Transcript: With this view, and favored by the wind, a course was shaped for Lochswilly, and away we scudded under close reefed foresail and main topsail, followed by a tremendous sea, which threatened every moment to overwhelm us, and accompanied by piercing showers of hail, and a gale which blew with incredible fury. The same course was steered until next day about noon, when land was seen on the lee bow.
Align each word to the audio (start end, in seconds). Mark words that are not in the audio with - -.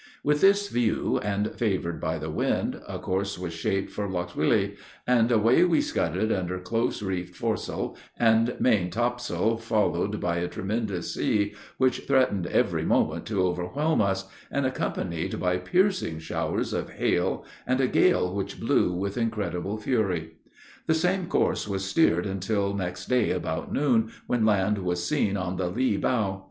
With 0.23 0.41
this 0.41 0.67
view, 0.69 1.19
and 1.19 1.53
favored 1.55 2.01
by 2.01 2.17
the 2.17 2.31
wind, 2.31 2.81
a 2.87 2.97
course 2.97 3.37
was 3.37 3.53
shaped 3.53 3.91
for 3.91 4.09
Lochswilly, 4.09 4.75
and 5.05 5.31
away 5.31 5.63
we 5.63 5.79
scudded 5.79 6.31
under 6.31 6.57
close 6.57 7.03
reefed 7.03 7.35
foresail 7.35 7.95
and 8.17 8.55
main 8.59 8.89
topsail, 8.89 9.57
followed 9.57 10.19
by 10.19 10.37
a 10.37 10.47
tremendous 10.47 11.13
sea, 11.13 11.53
which 11.77 11.99
threatened 12.07 12.47
every 12.47 12.83
moment 12.83 13.27
to 13.27 13.43
overwhelm 13.43 14.01
us, 14.01 14.25
and 14.49 14.65
accompanied 14.65 15.39
by 15.39 15.57
piercing 15.57 16.17
showers 16.17 16.73
of 16.73 16.89
hail, 16.93 17.45
and 17.67 17.79
a 17.79 17.87
gale 17.87 18.33
which 18.33 18.59
blew 18.59 18.91
with 18.93 19.17
incredible 19.19 19.77
fury. 19.77 20.31
The 20.87 20.95
same 20.95 21.27
course 21.27 21.67
was 21.67 21.85
steered 21.85 22.25
until 22.25 22.73
next 22.73 23.05
day 23.05 23.29
about 23.29 23.71
noon, 23.71 24.09
when 24.25 24.47
land 24.47 24.79
was 24.79 25.07
seen 25.07 25.37
on 25.37 25.57
the 25.57 25.69
lee 25.69 25.95
bow. 25.95 26.39